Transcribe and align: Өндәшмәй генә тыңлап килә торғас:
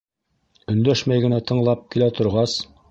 Өндәшмәй 0.73 1.25
генә 1.27 1.41
тыңлап 1.51 1.87
килә 1.97 2.13
торғас: 2.21 2.63